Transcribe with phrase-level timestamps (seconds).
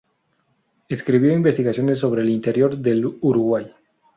[0.89, 3.71] Escribió investigaciones sobre el interior del Uruguay.